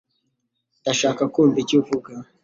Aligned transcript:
Ndashaka 0.81 1.23
kumva 1.33 1.57
icyo 1.63 1.75
uvuga 1.81 2.11